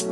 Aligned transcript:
Los 0.00 0.08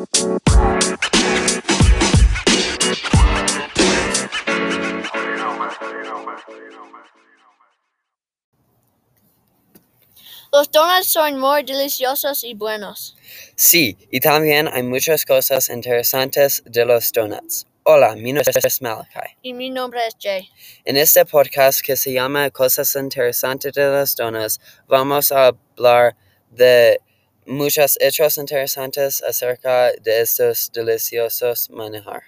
donuts 10.71 11.07
son 11.07 11.39
muy 11.39 11.63
deliciosos 11.63 12.45
y 12.45 12.53
buenos. 12.53 13.17
Sí, 13.57 13.97
y 14.11 14.21
también 14.21 14.69
hay 14.69 14.83
muchas 14.83 15.25
cosas 15.25 15.71
interesantes 15.71 16.63
de 16.67 16.85
los 16.85 17.11
donuts. 17.11 17.67
Hola, 17.85 18.15
mi 18.15 18.35
nombre 18.35 18.53
es 18.63 18.83
Malachi. 18.83 19.37
Y 19.41 19.55
mi 19.55 19.71
nombre 19.71 20.07
es 20.07 20.15
Jay. 20.21 20.51
En 20.85 20.99
este 20.99 21.25
podcast 21.25 21.81
que 21.81 21.97
se 21.97 22.13
llama 22.13 22.51
Cosas 22.51 22.95
interesantes 22.95 23.73
de 23.73 23.87
los 23.87 24.15
donuts, 24.15 24.61
vamos 24.87 25.33
a 25.33 25.47
hablar 25.47 26.15
de 26.51 27.01
muchos 27.49 27.97
hechos 28.01 28.37
interesantes 28.37 29.23
acerca 29.23 29.91
de 29.93 30.21
estos 30.21 30.71
deliciosos 30.73 31.71
manejar. 31.71 32.23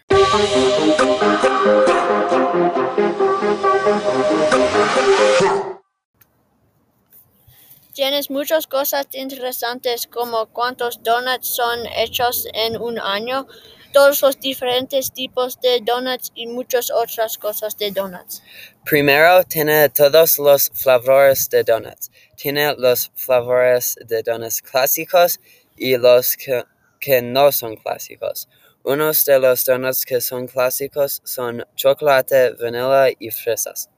Tienes 7.92 8.30
muchas 8.30 8.66
cosas 8.66 9.06
interesantes 9.12 10.06
como 10.06 10.46
cuántos 10.46 11.02
donuts 11.02 11.48
son 11.48 11.86
hechos 11.96 12.46
en 12.54 12.80
un 12.80 12.98
año, 12.98 13.46
todos 13.92 14.22
los 14.22 14.38
diferentes 14.40 15.12
tipos 15.12 15.60
de 15.60 15.80
donuts 15.84 16.32
y 16.34 16.46
muchas 16.46 16.90
otras 16.90 17.38
cosas 17.38 17.76
de 17.76 17.90
donuts. 17.90 18.42
Primero, 18.84 19.42
tiene 19.44 19.88
todos 19.88 20.38
los 20.38 20.70
flavores 20.74 21.48
de 21.50 21.64
donuts. 21.64 22.10
Tiene 22.36 22.74
los 22.76 23.10
flavores 23.14 23.96
de 24.06 24.22
donuts 24.22 24.62
clásicos 24.62 25.40
y 25.76 25.96
los 25.96 26.36
que, 26.36 26.64
que 26.98 27.22
no 27.22 27.52
son 27.52 27.76
clásicos. 27.76 28.48
Unos 28.82 29.24
de 29.24 29.38
los 29.38 29.64
donuts 29.64 30.06
que 30.06 30.20
son 30.20 30.46
clásicos 30.46 31.20
son 31.24 31.64
chocolate, 31.76 32.54
vanilla 32.54 33.14
y 33.18 33.30
fresas. 33.30 33.90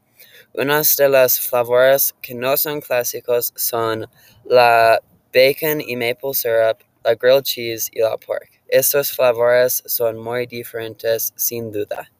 Unas 0.54 0.96
de 0.96 1.08
las 1.08 1.38
flavores 1.38 2.14
que 2.20 2.34
no 2.34 2.56
son 2.56 2.80
clásicos 2.80 3.52
son 3.56 4.08
la 4.44 5.00
bacon 5.32 5.80
y 5.80 5.96
maple 5.96 6.34
syrup, 6.34 6.80
la 7.04 7.14
grilled 7.14 7.44
cheese 7.44 7.88
y 7.92 8.00
la 8.00 8.16
pork. 8.16 8.61
Estos 8.72 9.12
flavores 9.12 9.82
son 9.84 10.16
muy 10.16 10.46
diferentes 10.46 11.34
sin 11.36 11.70
duda. 11.70 12.10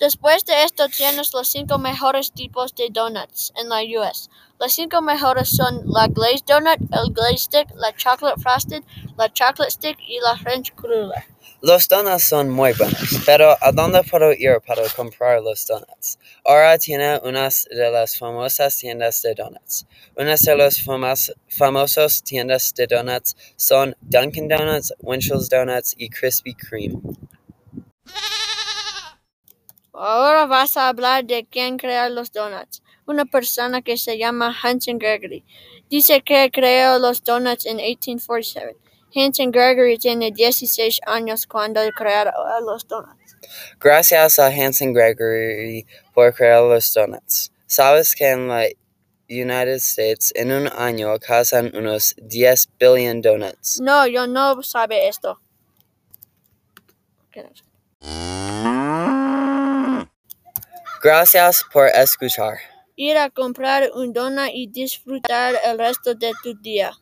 Después 0.00 0.44
de 0.44 0.64
esto 0.64 0.88
tienes 0.88 1.32
los 1.32 1.46
cinco 1.46 1.78
mejores 1.78 2.32
tipos 2.32 2.74
de 2.74 2.88
donuts 2.90 3.52
en 3.54 3.68
la 3.68 3.82
US. 4.00 4.28
Los 4.58 4.72
cinco 4.72 5.00
mejores 5.00 5.48
son 5.48 5.82
la 5.84 6.08
glazed 6.08 6.44
donut, 6.44 6.80
el 6.90 7.12
glazed 7.12 7.38
stick, 7.38 7.68
la 7.76 7.94
chocolate 7.94 8.40
frosted, 8.40 8.82
la 9.16 9.32
chocolate 9.32 9.70
stick 9.70 9.96
y 10.00 10.18
la 10.18 10.36
French 10.38 10.74
cruller. 10.74 11.37
Los 11.60 11.88
donuts 11.88 12.22
son 12.22 12.50
muy 12.50 12.72
buenos, 12.74 13.20
pero 13.26 13.56
¿a 13.60 13.72
dónde 13.72 14.04
puedo 14.04 14.32
ir 14.32 14.60
para 14.64 14.88
comprar 14.90 15.42
los 15.42 15.66
donuts? 15.66 16.16
Ahora 16.44 16.78
tiene 16.78 17.18
unas 17.24 17.66
de 17.68 17.90
las 17.90 18.16
famosas 18.16 18.76
tiendas 18.76 19.22
de 19.22 19.34
donuts. 19.34 19.84
Unas 20.16 20.42
de 20.42 20.56
las 20.56 20.80
famas, 20.80 21.32
famosos 21.48 22.22
tiendas 22.22 22.72
de 22.74 22.86
donuts 22.86 23.34
son 23.56 23.96
Dunkin' 24.02 24.46
Donuts, 24.46 24.94
Winchell's 25.00 25.48
Donuts 25.48 25.96
y 25.98 26.08
Krispy 26.08 26.54
Kreme. 26.54 27.00
Ahora 29.92 30.46
vas 30.46 30.76
a 30.76 30.88
hablar 30.90 31.24
de 31.24 31.44
quién 31.44 31.76
crea 31.76 32.08
los 32.08 32.30
donuts. 32.30 32.84
Una 33.04 33.24
persona 33.24 33.82
que 33.82 33.96
se 33.96 34.16
llama 34.16 34.56
Hanson 34.62 34.96
Gregory. 34.96 35.44
Dice 35.90 36.22
que 36.22 36.52
creó 36.52 37.00
los 37.00 37.24
donuts 37.24 37.66
en 37.66 37.78
1847. 37.78 38.87
Hanson 39.18 39.50
Gregory 39.50 39.98
tiene 39.98 40.30
16 40.30 41.00
años 41.06 41.46
cuando 41.46 41.80
creó 41.96 42.30
los 42.64 42.86
donuts. 42.86 43.36
Gracias 43.80 44.38
a 44.38 44.46
Hanson 44.46 44.92
Gregory 44.92 45.86
por 46.14 46.32
crear 46.34 46.62
los 46.62 46.92
donuts. 46.94 47.50
¿Sabes 47.66 48.14
que 48.14 48.30
en 48.30 48.48
la 48.48 48.66
United 49.28 49.74
States 49.76 50.32
en 50.34 50.52
un 50.52 50.68
año 50.68 51.18
cazan 51.18 51.74
unos 51.74 52.14
10 52.18 52.68
billion 52.78 53.20
donuts? 53.20 53.80
No, 53.80 54.06
yo 54.06 54.26
no 54.26 54.62
sabe 54.62 55.08
esto. 55.08 55.40
Gracias 61.02 61.64
por 61.72 61.86
escuchar. 61.88 62.58
Ir 62.96 63.16
a 63.16 63.30
comprar 63.30 63.90
un 63.94 64.12
donut 64.12 64.50
y 64.52 64.66
disfrutar 64.66 65.54
el 65.64 65.78
resto 65.78 66.14
de 66.14 66.32
tu 66.42 66.54
día. 66.60 66.92